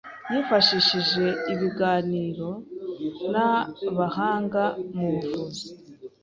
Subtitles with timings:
[0.31, 2.49] yifashishije ibiganiro
[3.31, 4.63] n'abahanga
[4.95, 5.65] mu buvuzi